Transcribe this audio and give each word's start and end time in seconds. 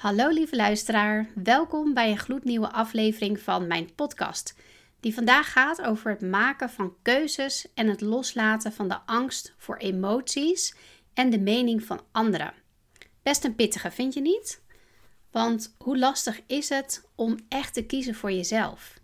Hallo 0.00 0.28
lieve 0.28 0.56
luisteraar, 0.56 1.26
welkom 1.34 1.94
bij 1.94 2.10
een 2.10 2.18
gloednieuwe 2.18 2.72
aflevering 2.72 3.40
van 3.40 3.66
mijn 3.66 3.94
podcast, 3.94 4.54
die 5.00 5.14
vandaag 5.14 5.52
gaat 5.52 5.82
over 5.82 6.10
het 6.10 6.20
maken 6.20 6.70
van 6.70 6.94
keuzes 7.02 7.66
en 7.74 7.88
het 7.88 8.00
loslaten 8.00 8.72
van 8.72 8.88
de 8.88 8.98
angst 9.06 9.54
voor 9.56 9.76
emoties 9.76 10.74
en 11.14 11.30
de 11.30 11.38
mening 11.38 11.84
van 11.84 12.00
anderen. 12.12 12.52
Best 13.22 13.44
een 13.44 13.54
pittige, 13.54 13.90
vind 13.90 14.14
je 14.14 14.20
niet? 14.20 14.62
Want 15.30 15.74
hoe 15.78 15.98
lastig 15.98 16.40
is 16.46 16.68
het 16.68 17.08
om 17.14 17.38
echt 17.48 17.74
te 17.74 17.84
kiezen 17.84 18.14
voor 18.14 18.32
jezelf? 18.32 19.00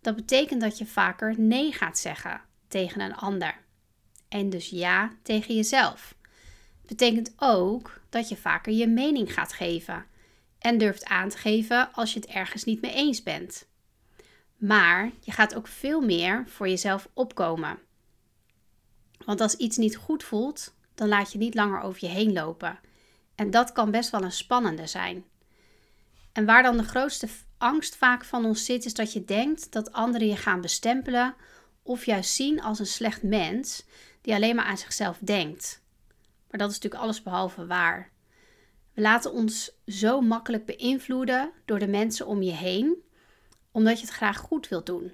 Dat 0.00 0.16
betekent 0.16 0.60
dat 0.60 0.78
je 0.78 0.86
vaker 0.86 1.40
nee 1.40 1.72
gaat 1.72 1.98
zeggen 1.98 2.40
tegen 2.66 3.00
een 3.00 3.16
ander. 3.16 3.56
En 4.28 4.50
dus 4.50 4.68
ja 4.68 5.12
tegen 5.22 5.54
jezelf. 5.54 6.14
Betekent 6.86 7.32
ook 7.38 8.00
dat 8.08 8.28
je 8.28 8.36
vaker 8.36 8.72
je 8.72 8.86
mening 8.86 9.32
gaat 9.32 9.52
geven 9.52 10.16
en 10.58 10.78
durft 10.78 11.04
aan 11.04 11.28
te 11.28 11.38
geven 11.38 11.92
als 11.92 12.12
je 12.12 12.20
het 12.20 12.28
ergens 12.28 12.64
niet 12.64 12.80
mee 12.80 12.92
eens 12.92 13.22
bent. 13.22 13.66
Maar 14.56 15.10
je 15.20 15.32
gaat 15.32 15.54
ook 15.54 15.66
veel 15.66 16.00
meer 16.00 16.44
voor 16.46 16.68
jezelf 16.68 17.08
opkomen. 17.12 17.78
Want 19.24 19.40
als 19.40 19.54
iets 19.54 19.76
niet 19.76 19.96
goed 19.96 20.24
voelt, 20.24 20.74
dan 20.94 21.08
laat 21.08 21.32
je 21.32 21.38
niet 21.38 21.54
langer 21.54 21.80
over 21.80 22.04
je 22.04 22.10
heen 22.10 22.32
lopen. 22.32 22.78
En 23.34 23.50
dat 23.50 23.72
kan 23.72 23.90
best 23.90 24.10
wel 24.10 24.22
een 24.22 24.32
spannende 24.32 24.86
zijn. 24.86 25.24
En 26.32 26.44
waar 26.44 26.62
dan 26.62 26.76
de 26.76 26.84
grootste 26.84 27.28
angst 27.58 27.96
vaak 27.96 28.24
van 28.24 28.44
ons 28.44 28.64
zit, 28.64 28.84
is 28.84 28.94
dat 28.94 29.12
je 29.12 29.24
denkt 29.24 29.72
dat 29.72 29.92
anderen 29.92 30.28
je 30.28 30.36
gaan 30.36 30.60
bestempelen 30.60 31.34
of 31.82 32.04
juist 32.04 32.34
zien 32.34 32.62
als 32.62 32.78
een 32.78 32.86
slecht 32.86 33.22
mens 33.22 33.84
die 34.20 34.34
alleen 34.34 34.56
maar 34.56 34.64
aan 34.64 34.78
zichzelf 34.78 35.18
denkt. 35.20 35.82
Maar 36.50 36.58
dat 36.58 36.68
is 36.70 36.74
natuurlijk 36.74 37.02
alles 37.02 37.22
behalve 37.22 37.66
waar. 37.66 38.10
We 38.98 39.04
laten 39.04 39.32
ons 39.32 39.70
zo 39.86 40.20
makkelijk 40.20 40.66
beïnvloeden 40.66 41.50
door 41.64 41.78
de 41.78 41.88
mensen 41.88 42.26
om 42.26 42.42
je 42.42 42.52
heen, 42.52 42.96
omdat 43.70 44.00
je 44.00 44.06
het 44.06 44.14
graag 44.14 44.38
goed 44.38 44.68
wilt 44.68 44.86
doen. 44.86 45.12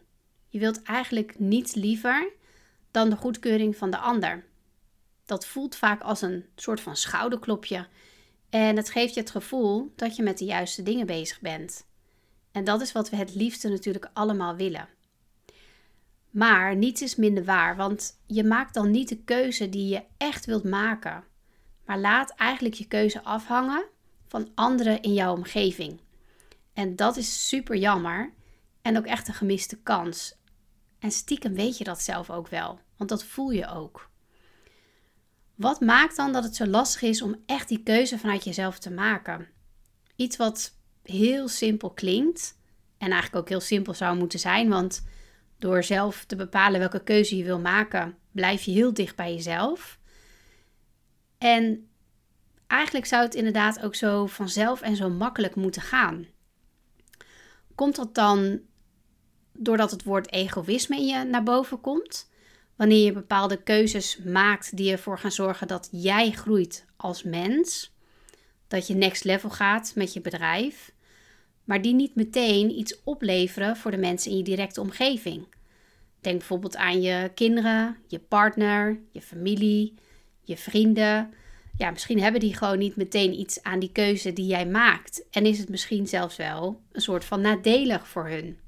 Je 0.49 0.59
wilt 0.59 0.83
eigenlijk 0.83 1.39
niets 1.39 1.75
liever 1.75 2.33
dan 2.91 3.11
de 3.11 3.17
goedkeuring 3.17 3.77
van 3.77 3.91
de 3.91 3.99
ander. 3.99 4.45
Dat 5.25 5.47
voelt 5.47 5.77
vaak 5.77 6.03
als 6.03 6.23
een 6.23 6.45
soort 6.57 6.81
van 6.81 6.97
schouderklopje 6.97 7.87
en 8.51 8.77
het 8.77 8.91
geeft 8.91 9.15
je 9.15 9.21
het 9.21 9.31
gevoel 9.31 9.93
dat 9.97 10.17
je 10.17 10.23
met 10.23 10.39
de 10.39 10.45
juiste 10.45 10.83
dingen 10.83 11.07
bezig 11.07 11.41
bent. 11.41 11.87
En 12.53 12.65
dat 12.65 12.81
is 12.81 12.93
wat 12.93 13.11
we 13.11 13.17
het 13.17 13.35
liefste 13.35 13.69
natuurlijk 13.69 14.11
allemaal 14.13 14.57
willen. 14.57 14.89
Maar 16.31 16.77
niets 16.77 17.03
is 17.03 17.17
minder 17.17 17.45
waar, 17.45 17.77
want 17.77 18.21
je 18.27 18.45
maakt 18.45 18.75
dan 18.75 18.91
niet 18.91 19.09
de 19.09 19.25
keuze 19.25 19.69
die 19.69 19.89
je 19.89 20.03
echt 20.17 20.45
wilt 20.45 20.65
maken 20.65 21.25
maar 21.87 21.99
laat 21.99 22.31
eigenlijk 22.31 22.75
je 22.75 22.87
keuze 22.87 23.23
afhangen 23.23 23.85
van 24.27 24.51
anderen 24.55 25.03
in 25.03 25.15
jouw 25.15 25.35
omgeving. 25.35 26.01
En 26.73 26.97
dat 26.97 27.17
is 27.17 27.49
super 27.49 27.77
jammer 27.77 28.33
en 28.83 28.97
ook 28.97 29.07
echt 29.07 29.29
een 29.29 29.35
gemiste 29.35 29.77
kans. 29.83 30.35
En 30.99 31.11
stiekem 31.11 31.55
weet 31.55 31.79
je 31.79 31.85
dat 31.85 32.01
zelf 32.01 32.31
ook 32.31 32.49
wel, 32.49 32.79
want 32.97 33.11
dat 33.11 33.25
voel 33.25 33.51
je 33.51 33.69
ook. 33.69 34.11
Wat 35.55 35.81
maakt 35.81 36.17
dan 36.17 36.33
dat 36.33 36.45
het 36.45 36.57
zo 36.57 36.67
lastig 36.67 37.03
is 37.03 37.23
om 37.23 37.37
echt 37.47 37.69
die 37.69 37.83
keuze 37.83 38.19
vanuit 38.19 38.45
jezelf 38.45 38.79
te 38.79 38.91
maken? 38.91 39.49
Iets 40.17 40.37
wat 40.37 40.75
heel 41.03 41.49
simpel 41.49 41.91
klinkt 41.91 42.59
en 42.99 43.11
eigenlijk 43.11 43.37
ook 43.43 43.49
heel 43.49 43.61
simpel 43.61 43.95
zou 43.95 44.17
moeten 44.17 44.39
zijn, 44.39 44.69
want 44.69 45.05
door 45.59 45.83
zelf 45.83 46.25
te 46.25 46.37
bepalen 46.37 46.81
welke 46.81 47.03
keuze 47.03 47.37
je 47.37 47.45
wil 47.45 47.59
maken, 47.59 48.17
blijf 48.33 48.63
je 48.63 48.71
heel 48.71 48.95
dicht 48.95 49.17
bij 49.17 49.35
jezelf. 49.35 49.99
En 51.45 51.89
eigenlijk 52.67 53.07
zou 53.07 53.23
het 53.23 53.35
inderdaad 53.35 53.83
ook 53.83 53.95
zo 53.95 54.27
vanzelf 54.27 54.81
en 54.81 54.97
zo 54.97 55.11
makkelijk 55.11 55.55
moeten 55.55 55.83
gaan. 55.83 56.27
Komt 57.75 57.97
dat 57.97 58.15
dan 58.15 58.61
doordat 59.53 59.91
het 59.91 60.03
woord 60.03 60.33
egoïsme 60.33 60.97
in 60.97 61.07
je 61.07 61.25
naar 61.25 61.43
boven 61.43 61.81
komt? 61.81 62.31
Wanneer 62.77 63.05
je 63.05 63.13
bepaalde 63.13 63.63
keuzes 63.63 64.19
maakt 64.19 64.77
die 64.77 64.93
ervoor 64.93 65.19
gaan 65.19 65.33
zorgen 65.33 65.69
dat 65.69 65.89
jij 65.91 66.31
groeit 66.31 66.87
als 66.97 67.23
mens, 67.23 67.95
dat 68.69 68.87
je 68.87 68.95
next 68.95 69.25
level 69.25 69.51
gaat 69.51 69.93
met 69.95 70.13
je 70.13 70.21
bedrijf, 70.21 70.93
maar 71.65 71.83
die 71.83 71.95
niet 71.95 72.15
meteen 72.15 72.71
iets 72.71 73.03
opleveren 73.05 73.77
voor 73.77 73.91
de 73.91 73.97
mensen 73.97 74.31
in 74.31 74.37
je 74.37 74.43
directe 74.45 74.81
omgeving. 74.81 75.47
Denk 76.21 76.39
bijvoorbeeld 76.39 76.77
aan 76.77 77.03
je 77.03 77.31
kinderen, 77.35 77.97
je 78.07 78.19
partner, 78.19 79.01
je 79.13 79.21
familie, 79.21 79.95
je 80.45 80.57
vrienden. 80.57 81.35
Ja, 81.77 81.91
misschien 81.91 82.21
hebben 82.23 82.41
die 82.41 82.57
gewoon 82.57 82.79
niet 82.79 82.97
meteen 82.97 83.39
iets 83.39 83.63
aan 83.63 83.79
die 83.79 83.93
keuze 83.93 84.33
die 84.33 84.47
jij 84.47 84.67
maakt. 84.67 85.25
En 85.31 85.47
is 85.47 85.59
het 85.59 85.69
misschien 85.69 86.07
zelfs 86.07 86.37
wel 86.37 86.81
een 86.93 87.01
soort 87.01 87.25
van 87.25 87.41
nadelig 87.41 88.09
voor 88.09 88.29
hun. 88.29 88.59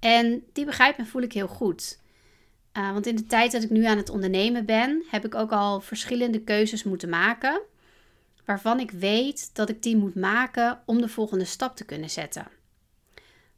En 0.00 0.44
die 0.52 0.64
begrijp 0.64 0.98
en 0.98 1.06
voel 1.06 1.22
ik 1.22 1.32
heel 1.32 1.48
goed. 1.48 2.00
Uh, 2.72 2.92
want 2.92 3.06
in 3.06 3.16
de 3.16 3.26
tijd 3.26 3.52
dat 3.52 3.62
ik 3.62 3.70
nu 3.70 3.84
aan 3.84 3.96
het 3.96 4.10
ondernemen 4.10 4.64
ben, 4.64 5.04
heb 5.10 5.24
ik 5.24 5.34
ook 5.34 5.52
al 5.52 5.80
verschillende 5.80 6.40
keuzes 6.40 6.84
moeten 6.84 7.08
maken. 7.08 7.60
Waarvan 8.44 8.80
ik 8.80 8.90
weet 8.90 9.54
dat 9.54 9.68
ik 9.68 9.82
die 9.82 9.96
moet 9.96 10.14
maken 10.14 10.82
om 10.86 11.00
de 11.00 11.08
volgende 11.08 11.44
stap 11.44 11.76
te 11.76 11.84
kunnen 11.84 12.10
zetten. 12.10 12.46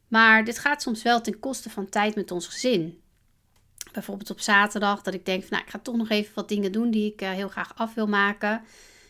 Maar 0.07 0.43
dit 0.43 0.59
gaat 0.59 0.81
soms 0.81 1.03
wel 1.03 1.21
ten 1.21 1.39
koste 1.39 1.69
van 1.69 1.89
tijd 1.89 2.15
met 2.15 2.31
ons 2.31 2.47
gezin 2.47 2.99
bijvoorbeeld 3.95 4.29
op 4.31 4.39
zaterdag, 4.39 5.01
dat 5.01 5.13
ik 5.13 5.25
denk 5.25 5.41
van 5.41 5.51
nou, 5.51 5.63
ik 5.63 5.69
ga 5.69 5.79
toch 5.79 5.95
nog 5.95 6.09
even 6.09 6.35
wat 6.35 6.49
dingen 6.49 6.71
doen 6.71 6.91
die 6.91 7.11
ik 7.11 7.21
uh, 7.21 7.29
heel 7.29 7.49
graag 7.49 7.71
af 7.75 7.93
wil 7.93 8.07
maken. 8.07 8.61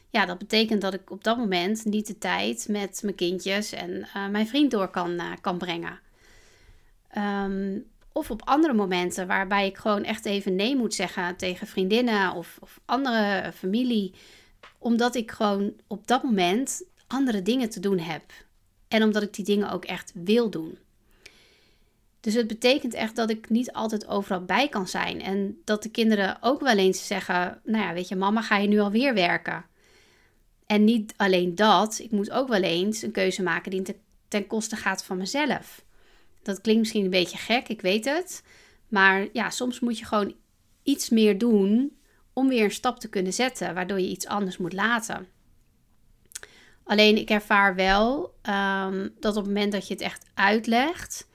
Ja, 0.10 0.26
dat 0.26 0.38
betekent 0.38 0.82
dat 0.82 0.94
ik 0.94 1.12
op 1.12 1.24
dat 1.24 1.38
moment 1.38 1.86
niet 1.86 2.08
de 2.08 2.18
tijd 2.18 2.68
met 2.70 3.00
mijn 3.04 3.16
kindjes 3.16 3.72
en 3.72 3.92
uh, 3.92 4.28
mijn 4.28 4.48
vriend 4.48 4.72
door 4.72 4.88
kan, 4.88 5.12
uh, 5.12 5.32
kan 5.42 5.58
brengen. 5.58 6.00
Um, 7.18 7.86
of 8.12 8.32
op 8.32 8.42
andere 8.46 8.74
momenten 8.74 9.28
waarbij 9.28 9.68
ik 9.68 9.78
gewoon 9.78 10.04
echt 10.04 10.26
even 10.26 10.56
nee 10.56 10.76
moet 10.76 10.94
zeggen 10.94 11.36
tegen 11.36 11.68
vriendinnen 11.68 12.34
of, 12.34 12.58
of 12.62 12.80
andere 12.86 13.52
familie. 13.56 14.14
Omdat 14.78 15.16
ik 15.16 15.32
gewoon 15.32 15.74
op 15.88 16.08
dat 16.08 16.24
moment 16.24 16.84
andere 17.08 17.42
dingen 17.42 17.70
te 17.70 17.80
doen 17.80 18.00
heb. 18.00 18.24
En 18.88 19.04
omdat 19.04 19.24
ik 19.24 19.34
die 19.34 19.46
dingen 19.46 19.72
ook 19.72 19.86
echt 19.86 20.12
wil 20.16 20.50
doen. 20.50 20.78
Dus 22.26 22.34
het 22.34 22.48
betekent 22.48 22.94
echt 22.94 23.16
dat 23.16 23.30
ik 23.30 23.50
niet 23.50 23.72
altijd 23.72 24.08
overal 24.08 24.46
bij 24.46 24.70
kan 24.70 24.88
zijn. 24.88 25.22
En 25.22 25.62
dat 25.64 25.84
de 25.84 25.90
kinderen 25.90 26.38
ook 26.42 26.62
wel 26.62 26.78
eens 26.78 27.08
zeggen: 27.08 27.62
Nou 27.64 27.84
ja, 27.84 27.94
weet 27.94 28.08
je, 28.08 28.16
mama, 28.16 28.42
ga 28.42 28.58
je 28.58 28.68
nu 28.68 28.80
alweer 28.80 29.14
werken? 29.14 29.66
En 30.66 30.84
niet 30.84 31.14
alleen 31.18 31.56
dat, 31.56 32.00
ik 32.00 32.12
moet 32.12 32.32
ook 32.32 32.48
wel 32.48 32.62
eens 32.62 33.02
een 33.02 33.12
keuze 33.12 33.44
maken 33.44 33.72
die 33.72 33.96
ten 34.28 34.48
koste 34.48 34.76
gaat 34.76 35.04
van 35.04 35.18
mezelf. 35.18 35.86
Dat 36.42 36.62
klinkt 36.62 36.82
misschien 36.82 37.04
een 37.04 37.10
beetje 37.10 37.38
gek, 37.38 37.68
ik 37.68 37.82
weet 37.82 38.06
het. 38.06 38.44
Maar 38.88 39.28
ja, 39.34 39.50
soms 39.50 39.80
moet 39.80 40.00
je 40.00 40.06
gewoon 40.06 40.36
iets 40.84 41.10
meer 41.10 41.38
doen 41.38 41.98
om 42.34 42.48
weer 42.48 42.64
een 42.64 42.72
stap 42.72 43.00
te 43.00 43.10
kunnen 43.10 43.34
zetten, 43.34 43.74
waardoor 43.74 44.00
je 44.00 44.10
iets 44.10 44.28
anders 44.28 44.58
moet 44.58 44.74
laten. 44.74 45.28
Alleen 46.84 47.18
ik 47.18 47.30
ervaar 47.30 47.76
wel 47.76 48.34
um, 48.50 49.14
dat 49.20 49.38
op 49.38 49.44
het 49.44 49.54
moment 49.54 49.72
dat 49.72 49.88
je 49.88 49.94
het 49.94 50.04
echt 50.04 50.26
uitlegt, 50.34 51.28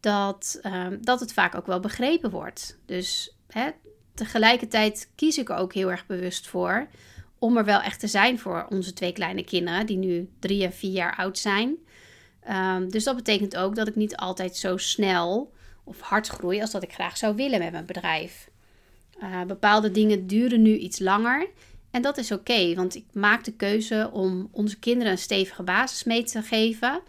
dat, 0.00 0.58
ehm, 0.62 0.98
dat 1.00 1.20
het 1.20 1.32
vaak 1.32 1.54
ook 1.54 1.66
wel 1.66 1.80
begrepen 1.80 2.30
wordt. 2.30 2.78
Dus 2.86 3.36
hè, 3.48 3.70
tegelijkertijd 4.14 5.10
kies 5.14 5.38
ik 5.38 5.48
er 5.48 5.56
ook 5.56 5.74
heel 5.74 5.90
erg 5.90 6.06
bewust 6.06 6.46
voor 6.46 6.88
om 7.38 7.56
er 7.56 7.64
wel 7.64 7.80
echt 7.80 8.00
te 8.00 8.06
zijn 8.06 8.38
voor 8.38 8.66
onze 8.68 8.92
twee 8.92 9.12
kleine 9.12 9.44
kinderen, 9.44 9.86
die 9.86 9.96
nu 9.96 10.30
drie 10.38 10.64
en 10.64 10.72
vier 10.72 10.92
jaar 10.92 11.16
oud 11.16 11.38
zijn. 11.38 11.76
Ehm, 12.40 12.88
dus 12.88 13.04
dat 13.04 13.16
betekent 13.16 13.56
ook 13.56 13.74
dat 13.74 13.88
ik 13.88 13.96
niet 13.96 14.16
altijd 14.16 14.56
zo 14.56 14.76
snel 14.76 15.52
of 15.84 16.00
hard 16.00 16.28
groei 16.28 16.60
als 16.60 16.70
dat 16.70 16.82
ik 16.82 16.92
graag 16.92 17.16
zou 17.16 17.36
willen 17.36 17.58
met 17.58 17.72
mijn 17.72 17.86
bedrijf. 17.86 18.50
Uh, 19.22 19.42
bepaalde 19.42 19.90
dingen 19.90 20.26
duren 20.26 20.62
nu 20.62 20.76
iets 20.76 20.98
langer. 20.98 21.48
En 21.90 22.02
dat 22.02 22.18
is 22.18 22.32
oké, 22.32 22.74
want 22.74 22.94
ik 22.94 23.04
maak 23.12 23.44
de 23.44 23.52
keuze 23.52 24.10
om 24.12 24.48
onze 24.52 24.78
kinderen 24.78 25.12
een 25.12 25.18
stevige 25.18 25.62
basis 25.62 26.04
mee 26.04 26.22
te 26.22 26.42
geven. 26.42 27.00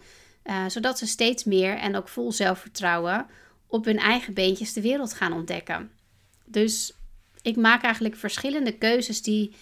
Uh, 0.44 0.64
zodat 0.68 0.98
ze 0.98 1.06
steeds 1.06 1.44
meer 1.44 1.76
en 1.76 1.96
ook 1.96 2.08
vol 2.08 2.32
zelfvertrouwen 2.32 3.26
op 3.66 3.84
hun 3.84 3.98
eigen 3.98 4.34
beentjes 4.34 4.72
de 4.72 4.80
wereld 4.80 5.12
gaan 5.12 5.32
ontdekken. 5.32 5.90
Dus 6.44 6.92
ik 7.42 7.56
maak 7.56 7.82
eigenlijk 7.82 8.16
verschillende 8.16 8.72
keuzes 8.72 9.22
die 9.22 9.54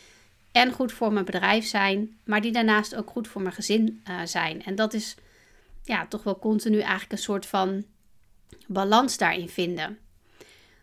en 0.52 0.72
goed 0.72 0.92
voor 0.92 1.12
mijn 1.12 1.25
bedrijf 1.25 1.66
zijn, 1.66 2.19
maar 2.25 2.40
die 2.40 2.52
daarnaast 2.52 2.94
ook 2.94 3.10
goed 3.10 3.28
voor 3.28 3.42
mijn 3.42 3.54
gezin 3.54 4.02
uh, 4.08 4.20
zijn. 4.25 4.64
En 4.64 4.75
dat 4.75 4.94
is 4.94 5.16
ja, 5.84 6.06
toch 6.06 6.22
wel 6.22 6.38
continu 6.38 6.78
eigenlijk 6.78 7.12
een 7.12 7.19
soort 7.19 7.46
van 7.46 7.84
balans 8.66 9.16
daarin 9.16 9.48
vinden. 9.48 9.98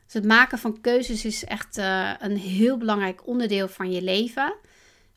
Dus 0.06 0.14
het 0.14 0.26
maken 0.26 0.58
van 0.58 0.82
keuzes 0.82 1.26
is 1.26 1.44
echt 1.44 1.78
uh, 1.78 2.14
een 2.20 2.38
heel 2.38 2.78
belangrijk 2.78 3.28
onderdeel 3.28 3.68
van 3.68 3.92
je 3.92 4.02
leven. 4.02 4.54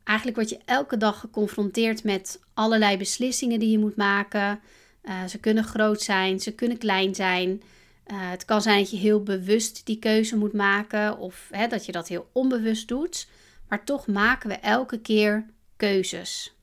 Eigenlijk 0.09 0.37
word 0.39 0.49
je 0.49 0.61
elke 0.65 0.97
dag 0.97 1.21
geconfronteerd 1.21 2.05
met 2.05 2.41
allerlei 2.55 2.97
beslissingen 2.97 3.59
die 3.59 3.71
je 3.71 3.79
moet 3.79 3.97
maken. 3.97 4.61
Uh, 5.03 5.25
ze 5.25 5.39
kunnen 5.39 5.65
groot 5.65 6.03
zijn, 6.03 6.41
ze 6.41 6.53
kunnen 6.53 6.79
klein 6.79 7.15
zijn. 7.15 7.49
Uh, 7.49 8.31
het 8.31 8.45
kan 8.45 8.63
zijn 8.63 8.79
dat 8.79 8.91
je 8.91 8.97
heel 8.97 9.23
bewust 9.23 9.87
die 9.87 9.99
keuze 9.99 10.37
moet 10.37 10.53
maken 10.53 11.19
of 11.19 11.49
hè, 11.51 11.67
dat 11.67 11.87
je 11.87 11.93
dat 11.93 12.09
heel 12.09 12.29
onbewust 12.33 12.89
doet. 12.89 13.29
Maar 13.69 13.85
toch 13.85 14.07
maken 14.07 14.49
we 14.49 14.55
elke 14.55 15.01
keer 15.01 15.47
keuzes. 15.77 16.57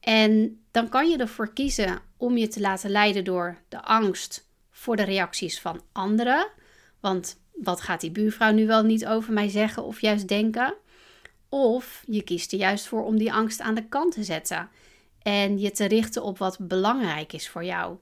En 0.00 0.60
dan 0.70 0.88
kan 0.88 1.10
je 1.10 1.16
ervoor 1.16 1.52
kiezen 1.52 1.98
om 2.16 2.36
je 2.36 2.48
te 2.48 2.60
laten 2.60 2.90
leiden 2.90 3.24
door 3.24 3.58
de 3.68 3.82
angst 3.82 4.48
voor 4.70 4.96
de 4.96 5.04
reacties 5.04 5.60
van 5.60 5.82
anderen. 5.92 6.46
Want 7.00 7.40
wat 7.52 7.80
gaat 7.80 8.00
die 8.00 8.10
buurvrouw 8.10 8.52
nu 8.52 8.66
wel 8.66 8.82
niet 8.82 9.06
over 9.06 9.32
mij 9.32 9.48
zeggen 9.48 9.84
of 9.84 10.00
juist 10.00 10.28
denken? 10.28 10.74
Of 11.48 12.02
je 12.06 12.22
kiest 12.22 12.52
er 12.52 12.58
juist 12.58 12.86
voor 12.86 13.04
om 13.04 13.18
die 13.18 13.32
angst 13.32 13.60
aan 13.60 13.74
de 13.74 13.88
kant 13.88 14.12
te 14.12 14.24
zetten 14.24 14.68
en 15.22 15.58
je 15.58 15.70
te 15.70 15.84
richten 15.84 16.22
op 16.22 16.38
wat 16.38 16.58
belangrijk 16.60 17.32
is 17.32 17.48
voor 17.48 17.64
jou. 17.64 17.96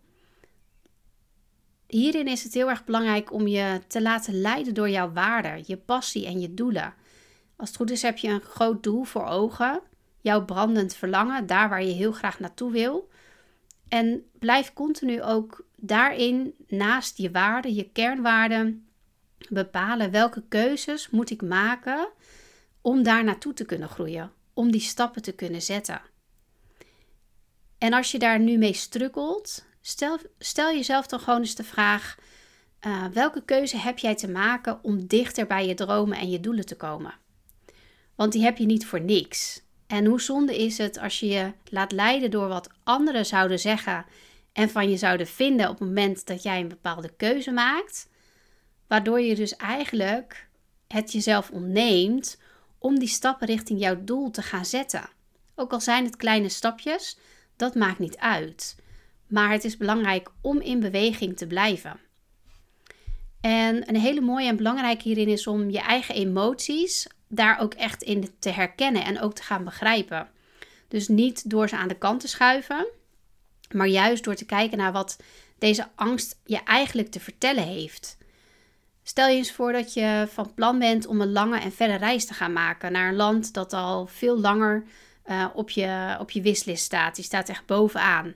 Hierin 1.87 2.26
is 2.26 2.43
het 2.43 2.55
heel 2.55 2.69
erg 2.69 2.85
belangrijk 2.85 3.32
om 3.32 3.46
je 3.46 3.81
te 3.87 4.02
laten 4.02 4.41
leiden 4.41 4.75
door 4.75 4.91
jouw 4.91 5.12
waarden, 5.12 5.62
je 5.67 5.76
passie 5.76 6.26
en 6.26 6.41
je 6.41 6.55
doelen. 6.55 6.94
Als 7.56 7.69
het 7.69 7.79
goed 7.79 7.91
is 7.91 8.02
heb 8.02 8.19
je 8.19 8.29
een 8.29 8.41
groot 8.41 8.82
doel 8.82 9.05
voor 9.05 9.25
ogen, 9.25 9.81
jouw 10.20 10.44
brandend 10.44 10.94
verlangen, 10.94 11.46
daar 11.46 11.69
waar 11.69 11.85
je 11.85 11.93
heel 11.93 12.12
graag 12.12 12.38
naartoe 12.38 12.73
wil. 12.73 13.08
En 13.88 14.25
blijf 14.38 14.73
continu 14.73 15.23
ook 15.23 15.64
daarin 15.76 16.55
naast 16.69 17.19
je 17.19 17.31
waarden, 17.31 17.75
je 17.75 17.91
kernwaarden, 17.91 18.87
bepalen 19.49 20.11
welke 20.11 20.43
keuzes 20.49 21.11
moet 21.11 21.31
ik 21.31 21.43
maken 21.43 22.08
om 22.84 23.02
daar 23.02 23.25
naartoe 23.25 23.52
te 23.52 23.64
kunnen 23.64 23.88
groeien, 23.88 24.32
om 24.54 24.70
die 24.70 24.81
stappen 24.81 25.22
te 25.22 25.32
kunnen 25.32 25.62
zetten. 25.62 26.00
En 27.78 27.92
als 27.92 28.10
je 28.10 28.19
daar 28.19 28.40
nu 28.40 28.56
mee 28.56 28.72
strukkelt, 28.72 29.64
stel, 29.81 30.19
stel 30.38 30.72
jezelf 30.72 31.06
dan 31.06 31.20
gewoon 31.20 31.40
eens 31.40 31.54
de 31.54 31.64
vraag: 31.64 32.19
uh, 32.86 33.06
welke 33.06 33.42
keuze 33.44 33.76
heb 33.76 33.98
jij 33.98 34.14
te 34.14 34.28
maken 34.28 34.78
om 34.82 35.06
dichter 35.06 35.46
bij 35.46 35.66
je 35.66 35.75
dromen 35.75 36.19
en 36.19 36.31
je 36.31 36.40
doelen 36.40 36.66
te 36.66 36.76
komen? 36.76 37.14
Want 38.14 38.32
die 38.32 38.42
heb 38.42 38.58
je 38.58 38.66
niet 38.66 38.86
voor 38.86 39.00
niks. 39.00 39.62
En 39.86 40.04
hoe 40.04 40.20
zonde 40.20 40.56
is 40.56 40.78
het 40.78 40.98
als 40.98 41.20
je 41.20 41.26
je 41.26 41.52
laat 41.70 41.92
leiden 41.92 42.31
door 42.31 42.48
wat 42.48 42.70
anderen 42.82 43.26
zouden 43.26 43.58
zeggen 43.58 44.06
en 44.52 44.70
van 44.70 44.90
je 44.90 44.96
zouden 44.96 45.26
vinden 45.26 45.69
op 45.69 45.78
het 45.78 45.88
moment 45.88 46.26
dat 46.26 46.42
jij 46.42 46.60
een 46.60 46.69
bepaalde 46.69 47.12
keuze 47.16 47.50
maakt, 47.50 48.08
waardoor 48.86 49.20
je 49.20 49.34
dus 49.34 49.56
eigenlijk 49.56 50.48
het 50.88 51.12
jezelf 51.12 51.50
ontneemt 51.50 52.38
om 52.84 52.98
die 52.98 53.08
stappen 53.08 53.46
richting 53.46 53.81
jouw 53.81 54.04
doel 54.04 54.31
te 54.31 54.42
gaan 54.42 54.64
zetten. 54.64 55.08
Ook 55.54 55.72
al 55.72 55.81
zijn 55.81 56.04
het 56.04 56.16
kleine 56.16 56.48
stapjes, 56.48 57.19
dat 57.56 57.75
maakt 57.75 57.98
niet 57.98 58.16
uit. 58.16 58.76
Maar 59.26 59.50
het 59.50 59.64
is 59.64 59.76
belangrijk 59.76 60.31
om 60.40 60.60
in 60.60 60.81
beweging 60.81 61.36
te 61.36 61.46
blijven. 61.46 62.00
En 63.40 63.88
een 63.88 63.96
hele 63.96 64.20
mooie 64.20 64.48
en 64.48 64.56
belangrijke 64.56 65.02
hierin 65.02 65.28
is 65.28 65.46
om 65.46 65.70
je 65.70 65.78
eigen 65.78 66.14
emoties 66.14 67.06
daar 67.28 67.60
ook 67.60 67.75
echt 67.75 68.02
in 68.02 68.31
te 68.38 68.50
herkennen 68.50 69.04
en 69.04 69.20
ook 69.20 69.34
te 69.34 69.42
gaan 69.42 69.64
begrijpen. 69.64 70.28
Dus 70.88 71.08
niet 71.08 71.50
door 71.50 71.69
ze 71.69 71.76
aan 71.76 71.88
de 71.88 71.98
kant 71.98 72.20
te 72.20 72.28
schuiven, 72.28 72.86
maar 73.70 73.88
juist 73.88 74.25
door 74.25 74.34
te 74.34 74.46
kijken 74.46 74.78
naar 74.78 74.92
wat 74.92 75.16
deze 75.58 75.88
angst 75.94 76.40
je 76.44 76.62
eigenlijk 76.62 77.10
te 77.10 77.20
vertellen 77.20 77.66
heeft. 77.66 78.16
Stel 79.06 79.28
je 79.28 79.36
eens 79.36 79.52
voor 79.52 79.72
dat 79.72 79.94
je 79.94 80.26
van 80.30 80.54
plan 80.54 80.78
bent 80.78 81.06
om 81.06 81.20
een 81.20 81.32
lange 81.32 81.58
en 81.58 81.72
verre 81.72 81.96
reis 81.96 82.26
te 82.26 82.34
gaan 82.34 82.52
maken 82.52 82.92
naar 82.92 83.08
een 83.08 83.16
land 83.16 83.54
dat 83.54 83.72
al 83.72 84.06
veel 84.06 84.40
langer 84.40 84.84
uh, 85.26 85.46
op, 85.54 85.70
je, 85.70 86.16
op 86.20 86.30
je 86.30 86.40
wislist 86.40 86.84
staat. 86.84 87.14
Die 87.14 87.24
staat 87.24 87.48
echt 87.48 87.66
bovenaan. 87.66 88.34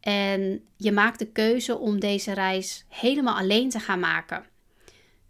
En 0.00 0.64
je 0.76 0.92
maakt 0.92 1.18
de 1.18 1.26
keuze 1.26 1.78
om 1.78 2.00
deze 2.00 2.32
reis 2.32 2.84
helemaal 2.88 3.36
alleen 3.36 3.68
te 3.68 3.80
gaan 3.80 4.00
maken. 4.00 4.44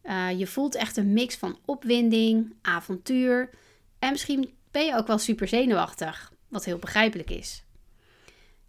Uh, 0.04 0.38
je 0.38 0.46
voelt 0.46 0.74
echt 0.74 0.96
een 0.96 1.12
mix 1.12 1.36
van 1.36 1.58
opwinding, 1.64 2.54
avontuur 2.62 3.50
en 3.98 4.10
misschien 4.10 4.54
ben 4.70 4.84
je 4.84 4.96
ook 4.96 5.06
wel 5.06 5.18
super 5.18 5.48
zenuwachtig, 5.48 6.32
wat 6.48 6.64
heel 6.64 6.78
begrijpelijk 6.78 7.30
is. 7.30 7.64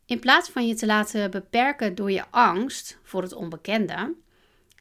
In 0.05 0.19
plaats 0.19 0.49
van 0.49 0.67
je 0.67 0.75
te 0.75 0.85
laten 0.85 1.31
beperken 1.31 1.95
door 1.95 2.11
je 2.11 2.23
angst 2.29 2.97
voor 3.03 3.21
het 3.21 3.33
onbekende 3.33 4.15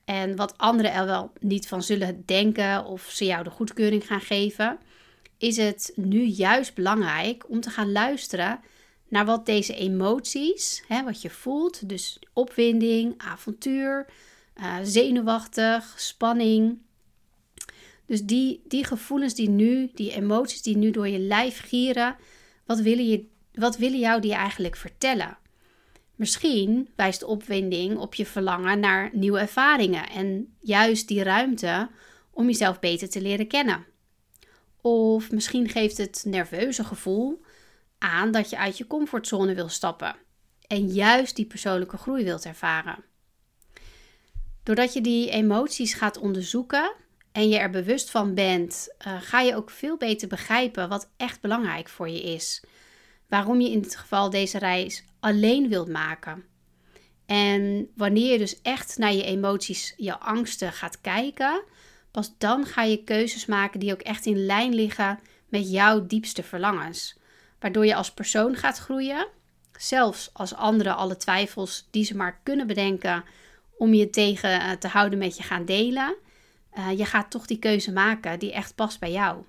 en 0.07 0.37
wat 0.37 0.59
anderen 0.59 0.93
er 0.93 1.07
wel 1.07 1.33
niet 1.41 1.69
van 1.69 1.83
zullen 1.83 2.23
denken 2.27 2.85
of 2.85 3.03
ze 3.11 3.25
jou 3.25 3.45
de 3.45 3.51
goedkeuring 3.51 4.07
gaan 4.07 4.21
geven, 4.21 4.79
is 5.39 5.57
het 5.57 5.93
nu 5.95 6.25
juist 6.25 6.75
belangrijk 6.75 7.45
om 7.49 7.61
te 7.61 7.71
gaan 7.71 7.93
luisteren 7.93 8.61
naar 9.09 9.25
wat 9.25 9.47
deze 9.47 9.75
emoties, 9.75 10.83
hè, 10.89 11.05
wat 11.05 11.23
je 11.23 11.31
voelt, 11.31 11.89
dus 11.89 12.19
opwinding, 12.33 13.15
avontuur, 13.17 14.07
uh, 14.57 14.77
zenuwachtig, 14.83 15.95
spanning. 15.97 16.79
Dus 18.07 18.23
die, 18.23 18.63
die 18.69 18.85
gevoelens 18.85 19.35
die 19.35 19.49
nu, 19.49 19.91
die 19.95 20.13
emoties 20.13 20.63
die 20.63 20.77
nu 20.77 20.91
door 20.91 21.09
je 21.09 21.19
lijf 21.19 21.61
gieren, 21.61 22.17
wat 22.65 22.81
willen, 22.81 23.07
je, 23.07 23.25
wat 23.53 23.77
willen 23.77 23.99
jou 23.99 24.21
die 24.21 24.35
eigenlijk 24.35 24.77
vertellen? 24.77 25.39
Misschien 26.17 26.89
wijst 26.97 27.23
opwinding 27.23 27.99
op 27.99 28.15
je 28.15 28.27
verlangen 28.27 28.81
naar 28.81 29.11
nieuwe 29.13 29.39
ervaringen 29.39 30.09
en 30.11 30.57
juist 30.61 31.09
die 31.09 31.23
ruimte 31.23 31.91
om 32.31 32.47
jezelf 32.47 32.79
beter 32.79 33.11
te 33.11 33.21
leren 33.21 33.47
kennen. 33.47 33.87
Of 34.81 35.31
misschien 35.31 35.69
geeft 35.69 35.97
het 35.97 36.23
nerveuze 36.27 36.85
gevoel 36.85 37.43
aan 37.99 38.31
dat 38.31 38.51
je 38.51 38.59
uit 38.59 38.79
je 38.79 38.87
comfortzone 38.87 39.55
wil 39.55 39.69
stappen 39.69 40.17
en 40.67 40.87
juist 40.87 41.37
die 41.37 41.47
persoonlijke 41.47 41.97
groei 41.97 42.25
wilt 42.25 42.45
ervaren. 42.45 43.05
Doordat 44.63 44.93
je 44.93 45.01
die 45.01 45.31
emoties 45.31 45.95
gaat 45.95 46.19
onderzoeken 46.19 46.93
en 47.33 47.49
je 47.49 47.59
er 47.59 47.71
bewust 47.71 48.11
van 48.11 48.35
bent, 48.35 48.95
uh, 49.07 49.21
ga 49.21 49.41
je 49.41 49.57
ook 49.57 49.71
veel 49.71 49.97
beter 49.97 50.29
begrijpen 50.29 50.89
wat 50.89 51.11
echt 51.17 51.41
belangrijk 51.41 51.89
voor 51.89 52.09
je 52.09 52.23
is. 52.23 52.63
Waarom 53.29 53.61
je 53.61 53.71
in 53.71 53.81
dit 53.81 53.97
geval 53.97 54.31
deze 54.31 54.59
reis 54.59 55.05
alleen 55.21 55.69
wilt 55.69 55.89
maken. 55.89 56.45
En 57.27 57.91
wanneer 57.97 58.33
je 58.33 58.39
dus 58.39 58.63
echt 58.63 58.99
naar 58.99 59.13
je 59.13 59.25
emoties, 59.25 59.95
je 59.97 60.19
angsten 60.19 60.73
gaat 60.73 61.01
kijken, 61.01 61.63
pas 62.11 62.39
dan 62.39 62.67
ga 62.67 62.83
je 62.83 63.05
keuzes 63.05 63.47
maken 63.47 63.81
die 63.81 63.93
ook 63.93 64.01
echt 64.01 64.27
in 64.27 64.47
lijn 64.47 64.75
liggen 64.75 65.19
met 65.49 65.71
jouw 65.71 66.07
diepste 66.07 66.43
verlangens. 66.43 67.19
Waardoor 67.59 67.87
je 67.87 67.95
als 67.95 68.13
persoon 68.13 68.57
gaat 68.57 68.79
groeien, 68.79 69.29
zelfs 69.73 70.31
als 70.33 70.55
anderen 70.55 70.97
alle 70.97 71.17
twijfels 71.17 71.89
die 71.91 72.05
ze 72.05 72.17
maar 72.17 72.41
kunnen 72.43 72.67
bedenken 72.67 73.25
om 73.79 73.95
je 73.95 74.11
tegen 74.11 74.61
eh, 74.61 74.71
te 74.71 74.89
houden 74.89 75.19
met 75.19 75.37
je 75.37 75.43
gaan 75.43 75.65
delen. 75.65 76.17
Uh, 76.79 76.99
je 76.99 77.05
gaat 77.05 77.31
toch 77.31 77.47
die 77.47 77.59
keuze 77.59 77.93
maken 77.93 78.39
die 78.39 78.53
echt 78.53 78.75
past 78.75 79.01
bij 79.01 79.13
jou. 79.13 79.43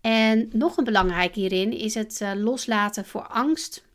En 0.00 0.48
nog 0.52 0.76
een 0.76 0.84
belangrijk 0.84 1.34
hierin 1.34 1.72
is 1.72 1.94
het 1.94 2.20
uh, 2.22 2.30
loslaten 2.34 3.04
voor 3.04 3.26
angst 3.26 3.88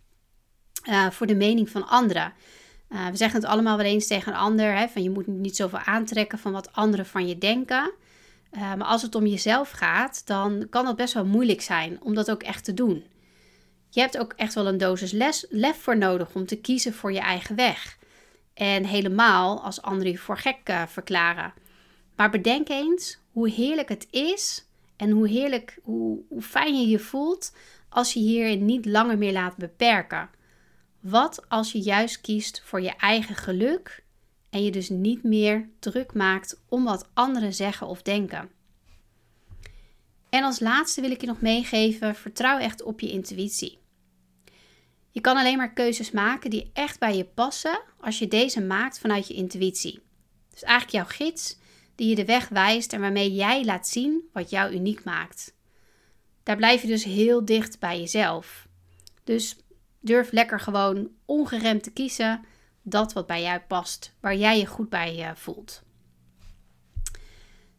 voor 1.09 1.27
de 1.27 1.35
mening 1.35 1.69
van 1.69 1.87
anderen. 1.87 2.33
we 2.87 3.17
zeggen 3.17 3.41
het 3.41 3.49
allemaal 3.49 3.77
wel 3.77 3.85
eens 3.85 4.07
tegen 4.07 4.31
een 4.31 4.39
ander, 4.39 4.77
hè, 4.77 4.87
van 4.87 5.03
je 5.03 5.09
moet 5.09 5.27
niet 5.27 5.55
zoveel 5.55 5.79
aantrekken 5.79 6.39
van 6.39 6.51
wat 6.51 6.73
anderen 6.73 7.05
van 7.05 7.27
je 7.27 7.37
denken. 7.37 7.91
maar 8.51 8.83
als 8.83 9.01
het 9.01 9.15
om 9.15 9.25
jezelf 9.25 9.69
gaat, 9.69 10.21
dan 10.25 10.67
kan 10.69 10.85
dat 10.85 10.95
best 10.95 11.13
wel 11.13 11.25
moeilijk 11.25 11.61
zijn 11.61 12.01
om 12.01 12.13
dat 12.15 12.31
ook 12.31 12.43
echt 12.43 12.63
te 12.63 12.73
doen. 12.73 13.03
Je 13.89 13.99
hebt 13.99 14.17
ook 14.17 14.33
echt 14.35 14.53
wel 14.53 14.67
een 14.67 14.77
dosis 14.77 15.11
les, 15.11 15.45
lef 15.49 15.81
voor 15.81 15.97
nodig 15.97 16.35
om 16.35 16.45
te 16.45 16.55
kiezen 16.55 16.93
voor 16.93 17.11
je 17.11 17.19
eigen 17.19 17.55
weg. 17.55 17.97
En 18.53 18.85
helemaal 18.85 19.63
als 19.63 19.81
anderen 19.81 20.11
je 20.11 20.17
voor 20.17 20.37
gek 20.37 20.85
verklaren. 20.87 21.53
Maar 22.15 22.29
bedenk 22.29 22.69
eens 22.69 23.19
hoe 23.31 23.49
heerlijk 23.49 23.89
het 23.89 24.07
is 24.11 24.64
en 24.97 25.09
hoe 25.09 25.27
heerlijk, 25.27 25.79
hoe, 25.83 26.21
hoe 26.29 26.41
fijn 26.41 26.79
je 26.79 26.87
je 26.87 26.99
voelt 26.99 27.53
als 27.89 28.13
je 28.13 28.19
hierin 28.19 28.65
niet 28.65 28.85
langer 28.85 29.17
meer 29.17 29.31
laat 29.31 29.57
beperken. 29.57 30.29
Wat 30.99 31.49
als 31.49 31.71
je 31.71 31.79
juist 31.79 32.21
kiest 32.21 32.61
voor 32.65 32.81
je 32.81 32.95
eigen 32.95 33.35
geluk 33.35 34.03
en 34.49 34.63
je 34.63 34.71
dus 34.71 34.89
niet 34.89 35.23
meer 35.23 35.69
druk 35.79 36.13
maakt 36.13 36.61
om 36.69 36.83
wat 36.83 37.09
anderen 37.13 37.53
zeggen 37.53 37.87
of 37.87 38.01
denken? 38.01 38.49
En 40.29 40.43
als 40.43 40.59
laatste 40.59 41.01
wil 41.01 41.11
ik 41.11 41.21
je 41.21 41.27
nog 41.27 41.41
meegeven: 41.41 42.15
vertrouw 42.15 42.57
echt 42.57 42.83
op 42.83 42.99
je 42.99 43.11
intuïtie. 43.11 43.79
Je 45.11 45.21
kan 45.21 45.37
alleen 45.37 45.57
maar 45.57 45.73
keuzes 45.73 46.11
maken 46.11 46.49
die 46.49 46.69
echt 46.73 46.99
bij 46.99 47.17
je 47.17 47.25
passen 47.25 47.81
als 47.99 48.19
je 48.19 48.27
deze 48.27 48.61
maakt 48.61 48.99
vanuit 48.99 49.27
je 49.27 49.33
intuïtie. 49.33 50.01
Dus 50.49 50.63
eigenlijk 50.63 50.95
jouw 50.95 51.17
gids 51.17 51.57
die 51.95 52.09
je 52.09 52.15
de 52.15 52.25
weg 52.25 52.49
wijst 52.49 52.93
en 52.93 53.01
waarmee 53.01 53.33
jij 53.33 53.65
laat 53.65 53.87
zien 53.87 54.29
wat 54.33 54.49
jou 54.49 54.73
uniek 54.73 55.03
maakt. 55.03 55.53
Daar 56.43 56.55
blijf 56.55 56.81
je 56.81 56.87
dus 56.87 57.03
heel 57.03 57.45
dicht 57.45 57.79
bij 57.79 57.99
jezelf. 57.99 58.67
Dus 59.23 59.55
durf 59.99 60.31
lekker 60.31 60.59
gewoon 60.59 61.09
ongeremd 61.25 61.83
te 61.83 61.91
kiezen 61.91 62.45
dat 62.81 63.13
wat 63.13 63.27
bij 63.27 63.41
jou 63.41 63.59
past, 63.59 64.15
waar 64.19 64.35
jij 64.35 64.59
je 64.59 64.65
goed 64.65 64.89
bij 64.89 65.17
uh, 65.19 65.31
voelt. 65.35 65.83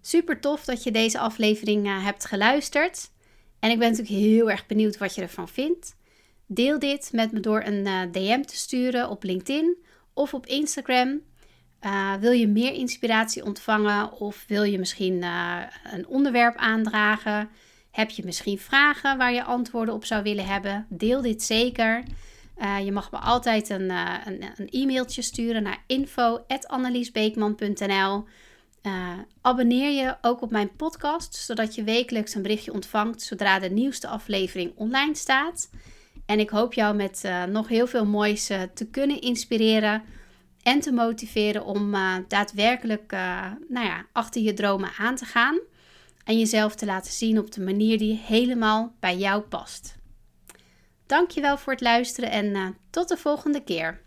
Super 0.01 0.41
tof 0.41 0.65
dat 0.65 0.83
je 0.83 0.91
deze 0.91 1.19
aflevering 1.19 1.87
uh, 1.87 2.05
hebt 2.05 2.25
geluisterd. 2.25 3.11
En 3.59 3.71
ik 3.71 3.79
ben 3.79 3.91
natuurlijk 3.91 4.19
heel 4.19 4.51
erg 4.51 4.67
benieuwd 4.67 4.99
wat 4.99 5.15
je 5.15 5.23
ervan 5.23 5.49
vindt. 5.49 5.97
Deel 6.47 6.79
dit 6.79 7.09
met 7.13 7.33
me 7.33 7.41
door 7.41 7.63
een 7.63 7.87
eh, 7.87 8.03
DM 8.13 8.43
te 8.43 8.57
sturen 8.57 9.09
op 9.09 9.23
LinkedIn 9.23 9.77
of 10.13 10.35
op 10.35 10.47
Instagram. 10.47 11.21
Uh, 11.85 12.15
wil 12.15 12.33
je 12.33 12.49
meer 12.49 12.73
inspiratie 12.73 13.45
ontvangen 13.45 14.13
of 14.13 14.45
wil 14.49 14.63
je 14.63 14.79
misschien 14.79 15.23
uh, 15.23 15.59
een 15.93 16.07
onderwerp 16.07 16.57
aandragen? 16.57 17.49
Heb 17.91 18.11
je 18.11 18.25
misschien 18.25 18.59
vragen 18.59 19.19
waar 19.19 19.33
je 19.33 19.45
antwoorden 19.45 19.95
op 19.95 20.05
zou 20.05 20.23
willen 20.23 20.47
hebben? 20.47 20.87
Deel 20.89 21.23
dit 21.23 21.43
zeker. 21.43 22.03
Uh, 22.59 22.85
je 22.85 22.93
mag 22.93 23.11
me 23.11 23.19
altijd 23.19 23.69
een, 23.69 23.91
een, 23.91 24.45
een, 24.57 24.69
e-mailtje 24.71 25.23
sturen 25.23 25.63
naar 25.63 25.83
info.anneliesbeekman.nl 25.87 28.25
Abonneer 29.41 29.91
je 29.91 30.17
ook 30.21 30.43
op 30.43 30.51
mijn 30.51 30.77
podcast, 30.77 31.35
zodat 31.35 31.75
je 31.75 31.85
wekelijks 31.85 32.35
een 32.35 32.43
berichtje 32.43 32.73
ontvangt 32.73 33.23
zodra 33.23 33.59
de 33.59 33.71
nieuwste 33.71 34.09
aflevering 34.09 34.73
online 34.75 35.15
staat. 35.15 35.71
En 36.27 36.39
ik 36.39 36.51
hoop 36.51 36.73
jou 36.73 36.95
met 36.95 37.31
nog 37.49 37.69
heel 37.69 37.87
veel 37.87 38.07
moois 38.07 38.47
te 38.75 38.89
kunnen 38.91 39.21
inspireren 39.21 40.03
en 40.67 40.81
te 40.81 40.93
motiveren 40.93 41.65
om 41.65 41.95
daadwerkelijk 42.29 43.11
nou 43.69 43.87
ja, 43.87 44.07
achter 44.13 44.43
je 44.43 44.55
dromen 44.55 44.91
aan 44.99 45.17
te 45.17 45.25
gaan 45.25 45.61
en 46.25 46.39
jezelf 46.39 46.75
te 46.75 46.87
laten 46.87 47.13
zien 47.13 47.39
op 47.39 47.53
de 47.53 47.61
manier 47.61 47.99
die 47.99 48.21
helemaal 48.25 48.95
bij 49.01 49.17
jou 49.17 49.43
past. 49.43 49.97
Dankjewel 51.07 51.59
voor 51.59 51.73
het 51.73 51.83
luisteren 51.83 52.31
en 52.31 52.47
uh, 52.47 52.67
tot 52.91 53.09
de 53.09 53.17
volgende 53.17 53.65
keer. 53.65 54.01